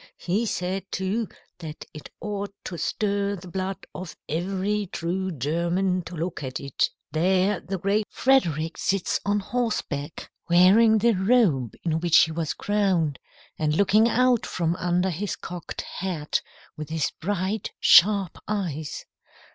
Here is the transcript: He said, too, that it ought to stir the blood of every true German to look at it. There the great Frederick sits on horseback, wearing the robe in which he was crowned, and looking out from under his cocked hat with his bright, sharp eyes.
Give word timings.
He 0.17 0.47
said, 0.47 0.91
too, 0.91 1.27
that 1.59 1.85
it 1.93 2.09
ought 2.19 2.55
to 2.63 2.75
stir 2.75 3.35
the 3.35 3.47
blood 3.47 3.85
of 3.93 4.17
every 4.27 4.87
true 4.87 5.31
German 5.31 6.01
to 6.05 6.15
look 6.15 6.41
at 6.43 6.59
it. 6.59 6.89
There 7.11 7.59
the 7.59 7.77
great 7.77 8.07
Frederick 8.09 8.79
sits 8.79 9.19
on 9.27 9.41
horseback, 9.41 10.31
wearing 10.49 10.97
the 10.97 11.13
robe 11.13 11.75
in 11.83 11.99
which 11.99 12.17
he 12.23 12.31
was 12.31 12.55
crowned, 12.55 13.19
and 13.59 13.75
looking 13.75 14.09
out 14.09 14.43
from 14.47 14.75
under 14.77 15.11
his 15.11 15.35
cocked 15.35 15.81
hat 15.83 16.41
with 16.75 16.89
his 16.89 17.11
bright, 17.21 17.69
sharp 17.79 18.39
eyes. 18.47 19.05